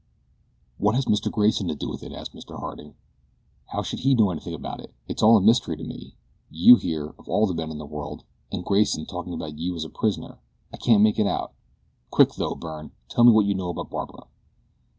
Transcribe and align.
"What 0.79 0.95
has 0.95 1.05
Mr. 1.05 1.31
Grayson 1.31 1.67
to 1.67 1.75
do 1.75 1.87
with 1.87 2.01
it?" 2.01 2.11
asked 2.11 2.33
Mr. 2.33 2.59
Harding. 2.59 2.95
"How 3.67 3.83
should 3.83 3.99
he 3.99 4.15
know 4.15 4.31
anything 4.31 4.55
about 4.55 4.79
it? 4.79 4.91
It's 5.07 5.21
all 5.21 5.37
a 5.37 5.41
mystery 5.41 5.77
to 5.77 5.83
me 5.83 6.15
you 6.49 6.77
here, 6.77 7.13
of 7.19 7.29
all 7.29 7.45
men 7.53 7.69
in 7.69 7.77
the 7.77 7.85
world, 7.85 8.23
and 8.51 8.65
Grayson 8.65 9.05
talking 9.05 9.35
about 9.35 9.59
you 9.59 9.75
as 9.75 9.83
the 9.83 9.89
prisoner. 9.89 10.39
I 10.73 10.77
can't 10.77 11.03
make 11.03 11.19
it 11.19 11.27
out. 11.27 11.53
Quick, 12.09 12.33
though, 12.33 12.55
Byrne, 12.55 12.93
tell 13.09 13.23
me 13.25 13.31
all 13.31 13.43
you 13.43 13.53
know 13.53 13.69
about 13.69 13.91
Barbara." 13.91 14.25